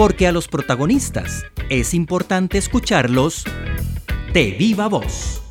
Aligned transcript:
porque 0.00 0.26
a 0.26 0.32
los 0.32 0.48
protagonistas 0.48 1.44
es 1.68 1.92
importante 1.92 2.56
escucharlos 2.56 3.44
de 4.32 4.52
viva 4.52 4.88
voz. 4.88 5.42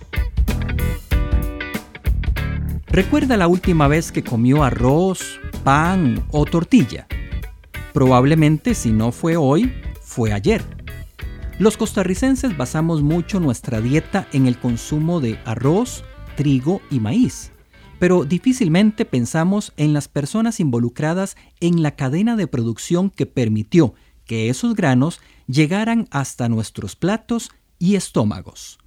¿Recuerda 2.87 3.37
la 3.37 3.47
última 3.47 3.87
vez 3.87 4.11
que 4.11 4.23
comió 4.23 4.63
arroz, 4.63 5.39
pan 5.63 6.25
o 6.31 6.45
tortilla? 6.45 7.05
Probablemente 7.93 8.73
si 8.73 8.91
no 8.91 9.11
fue 9.11 9.37
hoy, 9.37 9.71
fue 10.01 10.33
ayer. 10.33 10.63
Los 11.59 11.77
costarricenses 11.77 12.57
basamos 12.57 13.03
mucho 13.03 13.39
nuestra 13.39 13.81
dieta 13.81 14.27
en 14.33 14.47
el 14.47 14.57
consumo 14.57 15.19
de 15.19 15.37
arroz, 15.45 16.03
trigo 16.35 16.81
y 16.89 16.99
maíz, 16.99 17.51
pero 17.99 18.25
difícilmente 18.25 19.05
pensamos 19.05 19.73
en 19.77 19.93
las 19.93 20.07
personas 20.07 20.59
involucradas 20.59 21.37
en 21.59 21.83
la 21.83 21.91
cadena 21.91 22.35
de 22.35 22.47
producción 22.47 23.11
que 23.11 23.27
permitió 23.27 23.93
que 24.29 24.49
esos 24.49 24.75
granos 24.75 25.21
llegaran 25.47 26.07
hasta 26.11 26.49
nuestros 26.49 26.95
platos 26.95 27.49
y 27.79 27.95
estómagos. 27.95 28.77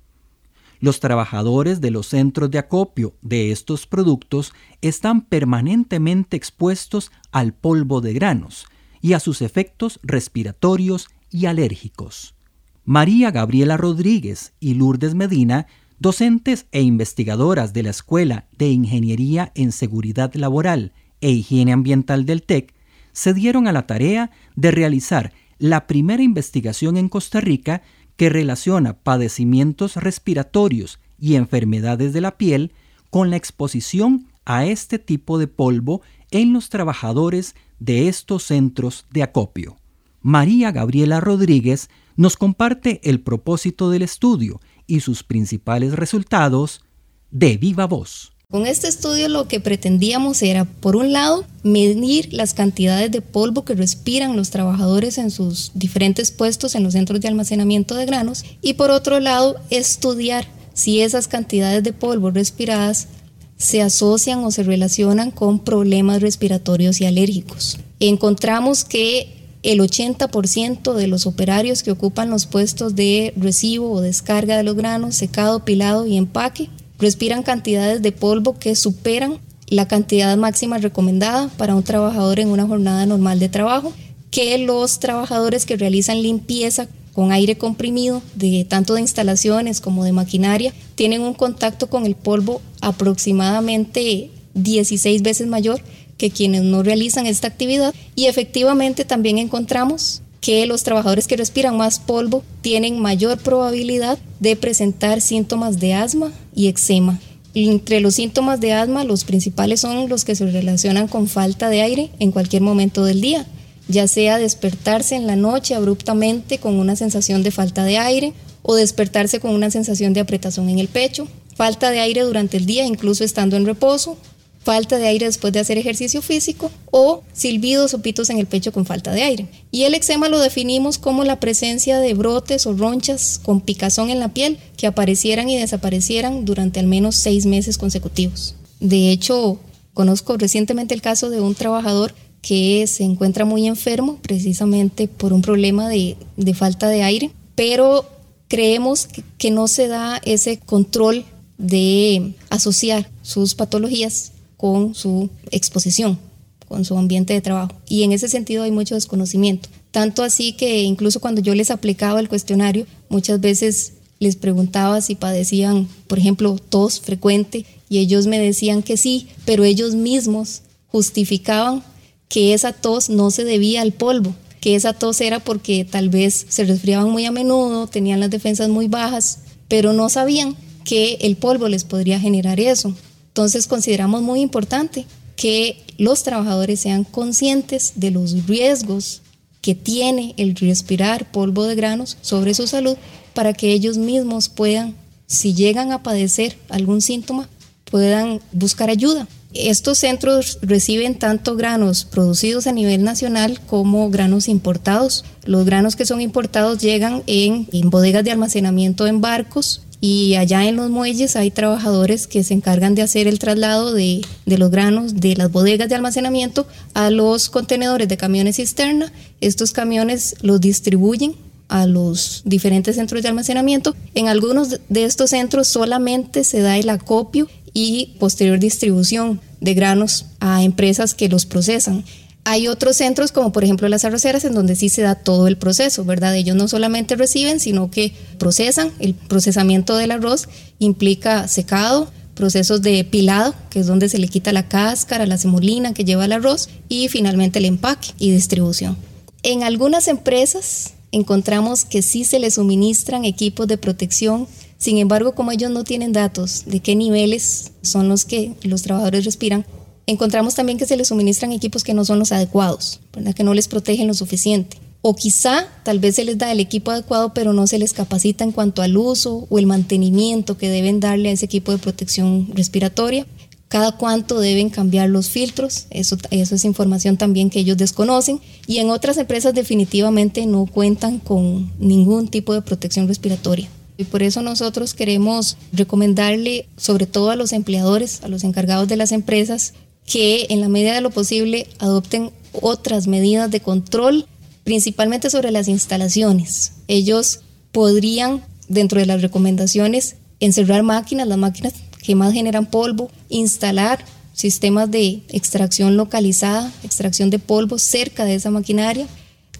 Los 0.78 1.00
trabajadores 1.00 1.80
de 1.80 1.90
los 1.90 2.06
centros 2.06 2.48
de 2.52 2.58
acopio 2.58 3.16
de 3.22 3.50
estos 3.50 3.88
productos 3.88 4.54
están 4.82 5.22
permanentemente 5.22 6.36
expuestos 6.36 7.10
al 7.32 7.54
polvo 7.54 8.00
de 8.00 8.12
granos 8.12 8.66
y 9.00 9.14
a 9.14 9.20
sus 9.20 9.42
efectos 9.42 9.98
respiratorios 10.04 11.08
y 11.28 11.46
alérgicos. 11.46 12.36
María 12.84 13.32
Gabriela 13.32 13.76
Rodríguez 13.76 14.52
y 14.60 14.74
Lourdes 14.74 15.16
Medina, 15.16 15.66
docentes 15.98 16.66
e 16.70 16.82
investigadoras 16.82 17.72
de 17.72 17.82
la 17.82 17.90
Escuela 17.90 18.46
de 18.56 18.68
Ingeniería 18.68 19.50
en 19.56 19.72
Seguridad 19.72 20.32
Laboral 20.34 20.92
e 21.20 21.32
Higiene 21.32 21.72
Ambiental 21.72 22.26
del 22.26 22.44
TEC, 22.44 22.74
se 23.12 23.34
dieron 23.34 23.68
a 23.68 23.72
la 23.72 23.86
tarea 23.86 24.30
de 24.56 24.70
realizar 24.70 25.32
la 25.58 25.86
primera 25.86 26.22
investigación 26.22 26.96
en 26.96 27.08
Costa 27.08 27.40
Rica 27.40 27.82
que 28.16 28.28
relaciona 28.28 28.94
padecimientos 28.94 29.96
respiratorios 29.96 30.98
y 31.18 31.36
enfermedades 31.36 32.12
de 32.12 32.20
la 32.20 32.36
piel 32.36 32.72
con 33.10 33.30
la 33.30 33.36
exposición 33.36 34.26
a 34.44 34.66
este 34.66 34.98
tipo 34.98 35.38
de 35.38 35.46
polvo 35.46 36.02
en 36.30 36.52
los 36.52 36.68
trabajadores 36.68 37.54
de 37.78 38.08
estos 38.08 38.44
centros 38.44 39.06
de 39.10 39.22
acopio. 39.22 39.76
María 40.20 40.72
Gabriela 40.72 41.20
Rodríguez 41.20 41.90
nos 42.16 42.36
comparte 42.36 43.00
el 43.04 43.20
propósito 43.20 43.90
del 43.90 44.02
estudio 44.02 44.60
y 44.86 45.00
sus 45.00 45.22
principales 45.22 45.92
resultados 45.94 46.84
de 47.30 47.56
viva 47.56 47.86
voz. 47.86 48.32
Con 48.52 48.66
este 48.66 48.86
estudio 48.86 49.30
lo 49.30 49.48
que 49.48 49.60
pretendíamos 49.60 50.42
era, 50.42 50.66
por 50.66 50.94
un 50.94 51.10
lado, 51.10 51.46
medir 51.62 52.34
las 52.34 52.52
cantidades 52.52 53.10
de 53.10 53.22
polvo 53.22 53.64
que 53.64 53.74
respiran 53.74 54.36
los 54.36 54.50
trabajadores 54.50 55.16
en 55.16 55.30
sus 55.30 55.70
diferentes 55.72 56.30
puestos 56.30 56.74
en 56.74 56.82
los 56.82 56.92
centros 56.92 57.22
de 57.22 57.28
almacenamiento 57.28 57.94
de 57.94 58.04
granos 58.04 58.44
y 58.60 58.74
por 58.74 58.90
otro 58.90 59.20
lado, 59.20 59.56
estudiar 59.70 60.46
si 60.74 61.00
esas 61.00 61.28
cantidades 61.28 61.82
de 61.82 61.94
polvo 61.94 62.30
respiradas 62.30 63.08
se 63.56 63.80
asocian 63.80 64.40
o 64.40 64.50
se 64.50 64.64
relacionan 64.64 65.30
con 65.30 65.58
problemas 65.58 66.20
respiratorios 66.20 67.00
y 67.00 67.06
alérgicos. 67.06 67.78
Encontramos 68.00 68.84
que 68.84 69.32
el 69.62 69.80
80% 69.80 70.92
de 70.92 71.06
los 71.06 71.26
operarios 71.26 71.82
que 71.82 71.92
ocupan 71.92 72.28
los 72.28 72.44
puestos 72.44 72.96
de 72.96 73.32
recibo 73.34 73.90
o 73.92 74.02
descarga 74.02 74.58
de 74.58 74.62
los 74.62 74.76
granos, 74.76 75.14
secado, 75.14 75.64
pilado 75.64 76.06
y 76.06 76.18
empaque 76.18 76.68
respiran 77.02 77.42
cantidades 77.42 78.00
de 78.00 78.12
polvo 78.12 78.58
que 78.58 78.74
superan 78.74 79.38
la 79.66 79.88
cantidad 79.88 80.34
máxima 80.36 80.78
recomendada 80.78 81.48
para 81.58 81.74
un 81.74 81.82
trabajador 81.82 82.40
en 82.40 82.48
una 82.48 82.66
jornada 82.66 83.04
normal 83.04 83.38
de 83.38 83.48
trabajo, 83.48 83.92
que 84.30 84.56
los 84.58 85.00
trabajadores 85.00 85.66
que 85.66 85.76
realizan 85.76 86.22
limpieza 86.22 86.88
con 87.12 87.32
aire 87.32 87.58
comprimido, 87.58 88.22
de 88.34 88.64
tanto 88.66 88.94
de 88.94 89.02
instalaciones 89.02 89.80
como 89.80 90.04
de 90.04 90.12
maquinaria, 90.12 90.72
tienen 90.94 91.20
un 91.22 91.34
contacto 91.34 91.90
con 91.90 92.06
el 92.06 92.14
polvo 92.14 92.62
aproximadamente 92.80 94.30
16 94.54 95.22
veces 95.22 95.46
mayor 95.46 95.82
que 96.16 96.30
quienes 96.30 96.62
no 96.62 96.82
realizan 96.82 97.26
esta 97.26 97.48
actividad. 97.48 97.92
Y 98.14 98.26
efectivamente 98.26 99.04
también 99.04 99.38
encontramos 99.38 100.22
que 100.42 100.66
los 100.66 100.82
trabajadores 100.82 101.28
que 101.28 101.36
respiran 101.36 101.76
más 101.76 102.00
polvo 102.00 102.42
tienen 102.62 103.00
mayor 103.00 103.38
probabilidad 103.38 104.18
de 104.40 104.56
presentar 104.56 105.20
síntomas 105.20 105.78
de 105.78 105.94
asma 105.94 106.32
y 106.54 106.66
eczema. 106.66 107.20
Entre 107.54 108.00
los 108.00 108.16
síntomas 108.16 108.60
de 108.60 108.72
asma, 108.72 109.04
los 109.04 109.22
principales 109.24 109.80
son 109.80 110.08
los 110.08 110.24
que 110.24 110.34
se 110.34 110.44
relacionan 110.44 111.06
con 111.06 111.28
falta 111.28 111.68
de 111.68 111.82
aire 111.82 112.10
en 112.18 112.32
cualquier 112.32 112.60
momento 112.60 113.04
del 113.04 113.20
día, 113.20 113.46
ya 113.86 114.08
sea 114.08 114.38
despertarse 114.38 115.14
en 115.14 115.28
la 115.28 115.36
noche 115.36 115.76
abruptamente 115.76 116.58
con 116.58 116.74
una 116.74 116.96
sensación 116.96 117.44
de 117.44 117.52
falta 117.52 117.84
de 117.84 117.98
aire 117.98 118.32
o 118.62 118.74
despertarse 118.74 119.38
con 119.38 119.52
una 119.52 119.70
sensación 119.70 120.12
de 120.12 120.20
apretazón 120.20 120.68
en 120.68 120.80
el 120.80 120.88
pecho, 120.88 121.28
falta 121.54 121.92
de 121.92 122.00
aire 122.00 122.22
durante 122.22 122.56
el 122.56 122.66
día 122.66 122.84
incluso 122.84 123.22
estando 123.22 123.56
en 123.56 123.64
reposo 123.64 124.16
falta 124.64 124.98
de 124.98 125.06
aire 125.06 125.26
después 125.26 125.52
de 125.52 125.60
hacer 125.60 125.78
ejercicio 125.78 126.22
físico 126.22 126.70
o 126.90 127.22
silbidos 127.32 127.94
o 127.94 128.02
pitos 128.02 128.30
en 128.30 128.38
el 128.38 128.46
pecho 128.46 128.72
con 128.72 128.86
falta 128.86 129.12
de 129.12 129.22
aire. 129.22 129.46
Y 129.70 129.84
el 129.84 129.94
eczema 129.94 130.28
lo 130.28 130.38
definimos 130.38 130.98
como 130.98 131.24
la 131.24 131.40
presencia 131.40 131.98
de 131.98 132.14
brotes 132.14 132.66
o 132.66 132.72
ronchas 132.72 133.40
con 133.42 133.60
picazón 133.60 134.10
en 134.10 134.20
la 134.20 134.28
piel 134.28 134.58
que 134.76 134.86
aparecieran 134.86 135.48
y 135.48 135.58
desaparecieran 135.58 136.44
durante 136.44 136.80
al 136.80 136.86
menos 136.86 137.16
seis 137.16 137.46
meses 137.46 137.78
consecutivos. 137.78 138.54
De 138.80 139.10
hecho, 139.10 139.58
conozco 139.94 140.36
recientemente 140.36 140.94
el 140.94 141.02
caso 141.02 141.30
de 141.30 141.40
un 141.40 141.54
trabajador 141.54 142.14
que 142.40 142.86
se 142.88 143.04
encuentra 143.04 143.44
muy 143.44 143.66
enfermo 143.68 144.18
precisamente 144.20 145.06
por 145.06 145.32
un 145.32 145.42
problema 145.42 145.88
de, 145.88 146.16
falta 146.54 146.88
de 146.88 147.02
aire, 147.02 147.30
pero 147.54 148.04
creemos 148.48 149.08
que 149.38 149.50
no 149.50 149.68
se 149.68 149.86
da 149.86 150.20
ese 150.24 150.58
control 150.58 151.24
de 151.56 152.34
asociar 152.50 153.08
sus 153.22 153.54
patologías 153.54 154.32
con 154.62 154.94
su 154.94 155.28
exposición, 155.50 156.20
con 156.68 156.84
su 156.84 156.96
ambiente 156.96 157.34
de 157.34 157.40
trabajo. 157.40 157.72
Y 157.88 158.04
en 158.04 158.12
ese 158.12 158.28
sentido 158.28 158.62
hay 158.62 158.70
mucho 158.70 158.94
desconocimiento. 158.94 159.68
Tanto 159.90 160.22
así 160.22 160.52
que 160.52 160.82
incluso 160.82 161.18
cuando 161.18 161.40
yo 161.40 161.52
les 161.56 161.72
aplicaba 161.72 162.20
el 162.20 162.28
cuestionario, 162.28 162.86
muchas 163.08 163.40
veces 163.40 163.94
les 164.20 164.36
preguntaba 164.36 165.00
si 165.00 165.16
padecían, 165.16 165.88
por 166.06 166.20
ejemplo, 166.20 166.56
tos 166.68 167.00
frecuente 167.00 167.66
y 167.88 167.98
ellos 167.98 168.28
me 168.28 168.38
decían 168.38 168.84
que 168.84 168.96
sí, 168.96 169.26
pero 169.44 169.64
ellos 169.64 169.96
mismos 169.96 170.62
justificaban 170.86 171.82
que 172.28 172.54
esa 172.54 172.72
tos 172.72 173.10
no 173.10 173.32
se 173.32 173.42
debía 173.42 173.82
al 173.82 173.90
polvo, 173.90 174.32
que 174.60 174.76
esa 174.76 174.92
tos 174.92 175.20
era 175.20 175.40
porque 175.40 175.84
tal 175.84 176.08
vez 176.08 176.46
se 176.48 176.62
resfriaban 176.62 177.10
muy 177.10 177.24
a 177.24 177.32
menudo, 177.32 177.88
tenían 177.88 178.20
las 178.20 178.30
defensas 178.30 178.68
muy 178.68 178.86
bajas, 178.86 179.40
pero 179.66 179.92
no 179.92 180.08
sabían 180.08 180.54
que 180.84 181.14
el 181.22 181.34
polvo 181.34 181.66
les 181.66 181.82
podría 181.82 182.20
generar 182.20 182.60
eso. 182.60 182.94
Entonces 183.32 183.66
consideramos 183.66 184.20
muy 184.20 184.42
importante 184.42 185.06
que 185.36 185.82
los 185.96 186.22
trabajadores 186.22 186.80
sean 186.80 187.04
conscientes 187.04 187.94
de 187.96 188.10
los 188.10 188.46
riesgos 188.46 189.22
que 189.62 189.74
tiene 189.74 190.34
el 190.36 190.54
respirar 190.54 191.30
polvo 191.32 191.64
de 191.64 191.74
granos 191.74 192.18
sobre 192.20 192.52
su 192.52 192.66
salud 192.66 192.96
para 193.32 193.54
que 193.54 193.72
ellos 193.72 193.96
mismos 193.96 194.50
puedan, 194.50 194.94
si 195.26 195.54
llegan 195.54 195.92
a 195.92 196.02
padecer 196.02 196.58
algún 196.68 197.00
síntoma, 197.00 197.48
puedan 197.90 198.40
buscar 198.52 198.90
ayuda. 198.90 199.26
Estos 199.54 199.98
centros 199.98 200.58
reciben 200.60 201.18
tanto 201.18 201.56
granos 201.56 202.04
producidos 202.04 202.66
a 202.66 202.72
nivel 202.72 203.02
nacional 203.02 203.60
como 203.66 204.10
granos 204.10 204.48
importados. 204.48 205.24
Los 205.44 205.64
granos 205.64 205.96
que 205.96 206.04
son 206.04 206.20
importados 206.20 206.78
llegan 206.78 207.22
en, 207.26 207.66
en 207.72 207.88
bodegas 207.88 208.24
de 208.24 208.30
almacenamiento 208.30 209.06
en 209.06 209.22
barcos 209.22 209.82
y 210.04 210.34
allá 210.34 210.66
en 210.66 210.74
los 210.74 210.90
muelles 210.90 211.36
hay 211.36 211.52
trabajadores 211.52 212.26
que 212.26 212.42
se 212.42 212.54
encargan 212.54 212.96
de 212.96 213.02
hacer 213.02 213.28
el 213.28 213.38
traslado 213.38 213.94
de, 213.94 214.20
los 214.46 214.68
granos 214.68 215.20
de 215.20 215.36
las 215.36 215.52
bodegas 215.52 215.88
de 215.88 215.94
almacenamiento 215.94 216.66
a 216.92 217.10
los 217.10 217.48
contenedores 217.48 218.08
de 218.08 218.16
camiones 218.16 218.56
cisterna. 218.56 219.12
Estos 219.40 219.70
camiones 219.70 220.34
los 220.42 220.60
distribuyen 220.60 221.36
a 221.68 221.86
los 221.86 222.42
diferentes 222.44 222.96
centros 222.96 223.22
de 223.22 223.28
almacenamiento. 223.28 223.94
En 224.16 224.26
algunos 224.26 224.80
de 224.88 225.04
estos 225.04 225.30
centros 225.30 225.68
solamente 225.68 226.42
se 226.42 226.62
da 226.62 226.76
el 226.78 226.90
acopio 226.90 227.46
y 227.72 228.16
posterior 228.18 228.58
distribución 228.58 229.40
de 229.60 229.74
granos 229.74 230.26
a 230.40 230.64
empresas 230.64 231.14
que 231.14 231.28
los 231.28 231.46
procesan. 231.46 232.04
Hay 232.44 232.66
otros 232.66 232.96
centros, 232.96 233.30
como 233.30 233.52
por 233.52 233.62
ejemplo 233.62 233.88
las 233.88 234.04
arroceras, 234.04 234.44
en 234.44 234.54
donde 234.54 234.74
sí 234.74 234.88
se 234.88 235.02
da 235.02 235.14
todo 235.14 235.46
el 235.46 235.56
proceso, 235.56 236.04
¿verdad? 236.04 236.34
Ellos 236.34 236.56
no 236.56 236.66
solamente 236.66 237.14
reciben, 237.14 237.60
sino 237.60 237.90
que 237.90 238.12
procesan. 238.38 238.90
El 238.98 239.14
procesamiento 239.14 239.96
del 239.96 240.10
arroz 240.10 240.48
implica 240.80 241.46
secado, 241.46 242.10
procesos 242.34 242.82
de 242.82 243.04
pilado, 243.04 243.54
que 243.70 243.78
es 243.80 243.86
donde 243.86 244.08
se 244.08 244.18
le 244.18 244.26
quita 244.26 244.52
la 244.52 244.66
cáscara, 244.66 245.26
la 245.26 245.38
semolina 245.38 245.94
que 245.94 246.04
lleva 246.04 246.24
el 246.24 246.32
arroz, 246.32 246.68
y 246.88 247.08
finalmente 247.08 247.60
el 247.60 247.66
empaque 247.66 248.08
y 248.18 248.32
distribución. 248.32 248.96
En 249.44 249.62
algunas 249.62 250.08
empresas 250.08 250.94
encontramos 251.12 251.84
que 251.84 252.02
sí 252.02 252.24
se 252.24 252.40
les 252.40 252.54
suministran 252.54 253.24
equipos 253.24 253.68
de 253.68 253.78
protección, 253.78 254.48
sin 254.78 254.98
embargo, 254.98 255.36
como 255.36 255.52
ellos 255.52 255.70
no 255.70 255.84
tienen 255.84 256.12
datos 256.12 256.64
de 256.66 256.80
qué 256.80 256.96
niveles 256.96 257.70
son 257.82 258.08
los 258.08 258.24
que 258.24 258.54
los 258.64 258.82
trabajadores 258.82 259.24
respiran, 259.24 259.64
encontramos 260.06 260.54
también 260.54 260.78
que 260.78 260.86
se 260.86 260.96
les 260.96 261.08
suministran 261.08 261.52
equipos 261.52 261.84
que 261.84 261.94
no 261.94 262.04
son 262.04 262.18
los 262.18 262.32
adecuados, 262.32 263.00
que 263.34 263.44
no 263.44 263.54
les 263.54 263.68
protegen 263.68 264.08
lo 264.08 264.14
suficiente. 264.14 264.78
o 265.04 265.16
quizá 265.16 265.66
tal 265.82 265.98
vez 265.98 266.14
se 266.14 266.24
les 266.24 266.38
da 266.38 266.52
el 266.52 266.60
equipo 266.60 266.92
adecuado, 266.92 267.34
pero 267.34 267.52
no 267.52 267.66
se 267.66 267.78
les 267.78 267.92
capacita 267.92 268.44
en 268.44 268.52
cuanto 268.52 268.82
al 268.82 268.96
uso 268.96 269.48
o 269.50 269.58
el 269.58 269.66
mantenimiento 269.66 270.56
que 270.56 270.68
deben 270.68 271.00
darle 271.00 271.28
a 271.28 271.32
ese 271.32 271.46
equipo 271.46 271.72
de 271.72 271.78
protección 271.78 272.48
respiratoria. 272.54 273.26
Cada 273.66 273.92
cuánto 273.92 274.38
deben 274.38 274.70
cambiar 274.70 275.08
los 275.08 275.28
filtros, 275.28 275.86
eso, 275.90 276.16
eso 276.30 276.54
es 276.54 276.64
información 276.64 277.16
también 277.16 277.50
que 277.50 277.58
ellos 277.58 277.78
desconocen. 277.78 278.38
Y 278.68 278.78
en 278.78 278.90
otras 278.90 279.16
empresas 279.16 279.54
definitivamente 279.54 280.46
no 280.46 280.66
cuentan 280.66 281.18
con 281.18 281.72
ningún 281.80 282.28
tipo 282.28 282.54
de 282.54 282.62
protección 282.62 283.08
respiratoria. 283.08 283.68
Y 283.96 284.04
por 284.04 284.22
eso 284.22 284.42
nosotros 284.42 284.94
queremos 284.94 285.56
recomendarle, 285.72 286.66
sobre 286.76 287.06
todo 287.06 287.30
a 287.30 287.36
los 287.36 287.52
empleadores, 287.52 288.22
a 288.22 288.28
los 288.28 288.44
encargados 288.44 288.88
de 288.88 288.96
las 288.96 289.10
empresas, 289.10 289.74
que 290.06 290.46
en 290.50 290.60
la 290.60 290.68
medida 290.68 290.94
de 290.94 291.00
lo 291.00 291.10
posible 291.10 291.68
adopten 291.78 292.30
otras 292.52 293.06
medidas 293.06 293.50
de 293.50 293.60
control 293.60 294.26
principalmente 294.64 295.30
sobre 295.30 295.50
las 295.50 295.68
instalaciones. 295.68 296.72
Ellos 296.88 297.40
podrían, 297.72 298.42
dentro 298.68 299.00
de 299.00 299.06
las 299.06 299.22
recomendaciones, 299.22 300.16
encerrar 300.40 300.82
máquinas, 300.82 301.26
las 301.26 301.38
máquinas 301.38 301.74
que 302.02 302.14
más 302.14 302.32
generan 302.32 302.66
polvo, 302.66 303.10
instalar 303.28 304.04
sistemas 304.34 304.90
de 304.90 305.22
extracción 305.28 305.96
localizada, 305.96 306.72
extracción 306.82 307.30
de 307.30 307.38
polvo 307.38 307.78
cerca 307.78 308.24
de 308.24 308.34
esa 308.34 308.50
maquinaria. 308.50 309.06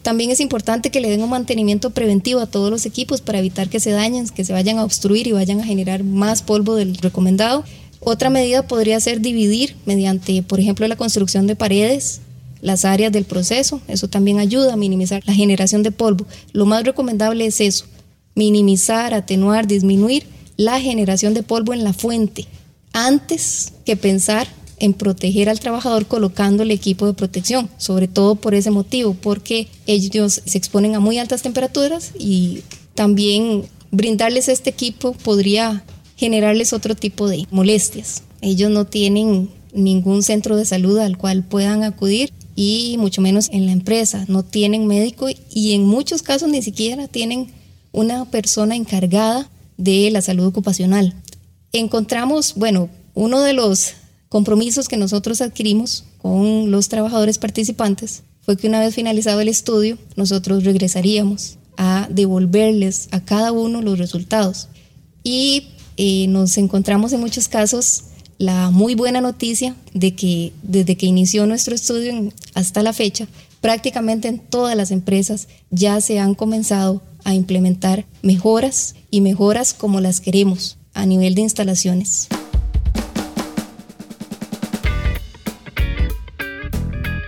También 0.01 0.31
es 0.31 0.41
importante 0.41 0.89
que 0.89 0.99
le 0.99 1.09
den 1.09 1.21
un 1.21 1.29
mantenimiento 1.29 1.91
preventivo 1.91 2.41
a 2.41 2.47
todos 2.47 2.69
los 2.69 2.85
equipos 2.85 3.21
para 3.21 3.39
evitar 3.39 3.69
que 3.69 3.79
se 3.79 3.91
dañen, 3.91 4.27
que 4.27 4.43
se 4.43 4.51
vayan 4.51 4.77
a 4.77 4.83
obstruir 4.83 5.27
y 5.27 5.31
vayan 5.31 5.61
a 5.61 5.65
generar 5.65 6.03
más 6.03 6.41
polvo 6.41 6.75
del 6.75 6.97
recomendado. 6.97 7.63
Otra 8.05 8.29
medida 8.29 8.67
podría 8.67 8.99
ser 8.99 9.21
dividir 9.21 9.75
mediante, 9.85 10.43
por 10.43 10.59
ejemplo, 10.59 10.87
la 10.87 10.95
construcción 10.95 11.47
de 11.47 11.55
paredes 11.55 12.21
las 12.63 12.85
áreas 12.85 13.11
del 13.11 13.25
proceso. 13.25 13.81
Eso 13.87 14.07
también 14.07 14.39
ayuda 14.39 14.73
a 14.73 14.77
minimizar 14.77 15.21
la 15.25 15.33
generación 15.33 15.83
de 15.83 15.91
polvo. 15.91 16.25
Lo 16.53 16.65
más 16.65 16.83
recomendable 16.83 17.45
es 17.45 17.61
eso, 17.61 17.85
minimizar, 18.35 19.13
atenuar, 19.13 19.67
disminuir 19.67 20.25
la 20.55 20.79
generación 20.79 21.33
de 21.33 21.43
polvo 21.43 21.73
en 21.73 21.83
la 21.83 21.93
fuente 21.93 22.47
antes 22.93 23.73
que 23.85 23.97
pensar 23.97 24.47
en 24.79 24.93
proteger 24.93 25.49
al 25.49 25.59
trabajador 25.59 26.05
colocando 26.07 26.63
el 26.63 26.71
equipo 26.71 27.05
de 27.05 27.13
protección, 27.13 27.69
sobre 27.77 28.07
todo 28.07 28.35
por 28.35 28.53
ese 28.53 28.71
motivo, 28.71 29.15
porque 29.21 29.67
ellos 29.87 30.41
se 30.45 30.57
exponen 30.57 30.95
a 30.95 30.99
muy 30.99 31.17
altas 31.17 31.41
temperaturas 31.41 32.11
y 32.17 32.63
también 32.95 33.65
brindarles 33.91 34.47
este 34.47 34.69
equipo 34.69 35.13
podría 35.13 35.83
generarles 36.15 36.73
otro 36.73 36.95
tipo 36.95 37.27
de 37.27 37.47
molestias. 37.51 38.23
Ellos 38.41 38.71
no 38.71 38.85
tienen 38.85 39.49
ningún 39.73 40.23
centro 40.23 40.55
de 40.55 40.65
salud 40.65 40.99
al 40.99 41.17
cual 41.17 41.43
puedan 41.43 41.83
acudir 41.83 42.31
y 42.55 42.95
mucho 42.99 43.21
menos 43.21 43.49
en 43.51 43.65
la 43.65 43.71
empresa. 43.71 44.25
No 44.27 44.43
tienen 44.43 44.87
médico 44.87 45.27
y 45.49 45.73
en 45.73 45.83
muchos 45.83 46.21
casos 46.21 46.49
ni 46.49 46.61
siquiera 46.61 47.07
tienen 47.07 47.51
una 47.91 48.25
persona 48.25 48.75
encargada 48.75 49.49
de 49.77 50.09
la 50.11 50.21
salud 50.21 50.45
ocupacional. 50.45 51.13
Encontramos, 51.71 52.53
bueno, 52.55 52.89
uno 53.13 53.41
de 53.41 53.53
los 53.53 53.93
compromisos 54.29 54.87
que 54.87 54.97
nosotros 54.97 55.41
adquirimos 55.41 56.05
con 56.17 56.71
los 56.71 56.89
trabajadores 56.89 57.37
participantes 57.37 58.23
fue 58.41 58.57
que 58.57 58.67
una 58.67 58.79
vez 58.79 58.95
finalizado 58.95 59.39
el 59.41 59.47
estudio, 59.47 59.97
nosotros 60.15 60.63
regresaríamos 60.63 61.57
a 61.77 62.07
devolverles 62.09 63.07
a 63.11 63.23
cada 63.23 63.51
uno 63.51 63.81
los 63.81 63.97
resultados. 63.97 64.67
Y 65.23 65.67
nos 65.97 66.57
encontramos 66.57 67.13
en 67.13 67.19
muchos 67.19 67.47
casos 67.47 68.05
la 68.37 68.71
muy 68.71 68.95
buena 68.95 69.21
noticia 69.21 69.75
de 69.93 70.15
que 70.15 70.51
desde 70.63 70.97
que 70.97 71.05
inició 71.05 71.45
nuestro 71.45 71.75
estudio 71.75 72.31
hasta 72.53 72.83
la 72.83 72.93
fecha, 72.93 73.27
prácticamente 73.61 74.27
en 74.27 74.39
todas 74.39 74.75
las 74.75 74.91
empresas 74.91 75.47
ya 75.69 76.01
se 76.01 76.19
han 76.19 76.35
comenzado 76.35 77.01
a 77.23 77.33
implementar 77.33 78.05
mejoras 78.21 78.95
y 79.11 79.21
mejoras 79.21 79.73
como 79.73 80.01
las 80.01 80.19
queremos 80.19 80.77
a 80.93 81.05
nivel 81.05 81.35
de 81.35 81.41
instalaciones. 81.41 82.27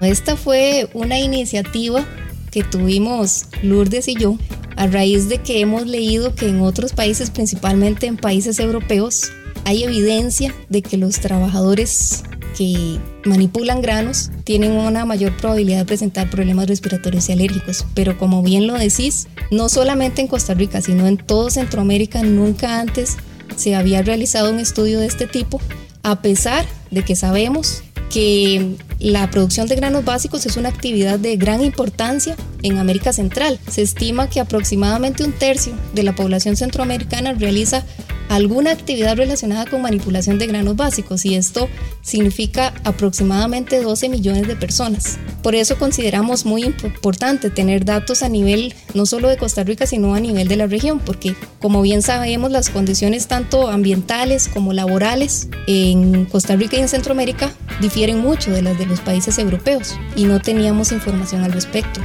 Esta 0.01 0.35
fue 0.35 0.89
una 0.93 1.19
iniciativa 1.19 2.05
que 2.51 2.63
tuvimos 2.63 3.45
Lourdes 3.63 4.07
y 4.07 4.15
yo 4.15 4.37
a 4.75 4.87
raíz 4.87 5.29
de 5.29 5.39
que 5.39 5.61
hemos 5.61 5.87
leído 5.87 6.35
que 6.35 6.47
en 6.47 6.61
otros 6.61 6.93
países, 6.93 7.29
principalmente 7.29 8.07
en 8.07 8.17
países 8.17 8.59
europeos, 8.59 9.31
hay 9.63 9.83
evidencia 9.83 10.53
de 10.69 10.81
que 10.81 10.97
los 10.97 11.19
trabajadores 11.19 12.23
que 12.57 12.99
manipulan 13.25 13.81
granos 13.81 14.31
tienen 14.43 14.71
una 14.71 15.05
mayor 15.05 15.35
probabilidad 15.37 15.79
de 15.79 15.85
presentar 15.85 16.29
problemas 16.29 16.67
respiratorios 16.67 17.27
y 17.29 17.33
alérgicos. 17.33 17.85
Pero 17.93 18.17
como 18.17 18.43
bien 18.43 18.67
lo 18.67 18.75
decís, 18.75 19.27
no 19.51 19.69
solamente 19.69 20.21
en 20.21 20.27
Costa 20.27 20.53
Rica, 20.53 20.81
sino 20.81 21.07
en 21.07 21.17
todo 21.17 21.49
Centroamérica, 21.49 22.21
nunca 22.23 22.79
antes 22.79 23.17
se 23.55 23.75
había 23.75 24.01
realizado 24.01 24.51
un 24.51 24.59
estudio 24.59 24.99
de 24.99 25.07
este 25.07 25.27
tipo, 25.27 25.59
a 26.03 26.21
pesar 26.21 26.65
de 26.91 27.03
que 27.03 27.15
sabemos 27.15 27.83
que 28.09 28.75
la 28.99 29.29
producción 29.29 29.67
de 29.67 29.75
granos 29.75 30.05
básicos 30.05 30.45
es 30.45 30.57
una 30.57 30.69
actividad 30.69 31.19
de 31.19 31.35
gran 31.35 31.63
importancia 31.63 32.35
en 32.63 32.77
América 32.77 33.13
Central. 33.13 33.59
Se 33.69 33.81
estima 33.81 34.29
que 34.29 34.39
aproximadamente 34.39 35.23
un 35.23 35.33
tercio 35.33 35.73
de 35.93 36.03
la 36.03 36.15
población 36.15 36.55
centroamericana 36.55 37.33
realiza 37.33 37.83
alguna 38.29 38.71
actividad 38.71 39.17
relacionada 39.17 39.65
con 39.65 39.81
manipulación 39.81 40.39
de 40.39 40.47
granos 40.47 40.75
básicos 40.75 41.25
y 41.25 41.35
esto 41.35 41.69
significa 42.01 42.73
aproximadamente 42.83 43.81
12 43.81 44.09
millones 44.09 44.47
de 44.47 44.55
personas. 44.55 45.17
Por 45.43 45.55
eso 45.55 45.77
consideramos 45.77 46.45
muy 46.45 46.63
importante 46.63 47.49
tener 47.49 47.85
datos 47.85 48.23
a 48.23 48.29
nivel 48.29 48.73
no 48.93 49.05
solo 49.05 49.27
de 49.27 49.37
Costa 49.37 49.63
Rica, 49.63 49.85
sino 49.85 50.15
a 50.15 50.19
nivel 50.19 50.47
de 50.47 50.55
la 50.55 50.67
región, 50.67 50.99
porque 50.99 51.35
como 51.59 51.81
bien 51.81 52.01
sabemos 52.01 52.51
las 52.51 52.69
condiciones 52.69 53.27
tanto 53.27 53.67
ambientales 53.67 54.47
como 54.47 54.73
laborales 54.73 55.49
en 55.67 56.25
Costa 56.25 56.55
Rica 56.55 56.77
y 56.77 56.81
en 56.81 56.89
Centroamérica 56.89 57.53
difieren 57.81 58.19
mucho 58.19 58.51
de 58.51 58.61
las 58.61 58.77
de 58.77 58.85
los 58.85 59.01
países 59.01 59.37
europeos 59.39 59.97
y 60.15 60.25
no 60.25 60.39
teníamos 60.39 60.91
información 60.91 61.43
al 61.43 61.51
respecto. 61.51 62.01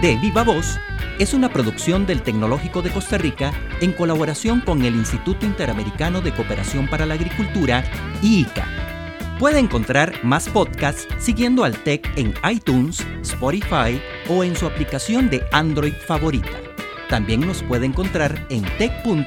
de 0.00 0.16
Viva 0.16 0.44
Voz 0.44 0.78
es 1.18 1.34
una 1.34 1.52
producción 1.52 2.06
del 2.06 2.22
Tecnológico 2.22 2.80
de 2.80 2.90
Costa 2.90 3.18
Rica 3.18 3.52
en 3.82 3.92
colaboración 3.92 4.60
con 4.62 4.82
el 4.82 4.94
Instituto 4.94 5.44
Interamericano 5.44 6.22
de 6.22 6.32
Cooperación 6.32 6.88
para 6.88 7.04
la 7.04 7.14
Agricultura, 7.14 7.84
IICA. 8.22 8.66
Puede 9.38 9.58
encontrar 9.58 10.24
más 10.24 10.48
podcasts 10.48 11.06
siguiendo 11.18 11.64
al 11.64 11.76
TEC 11.76 12.10
en 12.16 12.34
iTunes, 12.50 13.06
Spotify 13.22 14.00
o 14.28 14.42
en 14.42 14.56
su 14.56 14.66
aplicación 14.66 15.28
de 15.28 15.42
Android 15.52 15.94
favorita. 16.06 16.69
También 17.10 17.40
nos 17.40 17.62
puede 17.64 17.86
encontrar 17.86 18.46
en 18.50 18.62
tech.ac.cr. 18.78 19.20